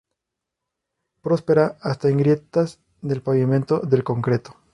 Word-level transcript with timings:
Prospera 1.21 1.77
hasta 1.83 2.09
en 2.09 2.17
grietas 2.17 2.79
del 3.03 3.21
pavimento 3.21 3.81
de 3.81 4.01
concreto. 4.01 4.57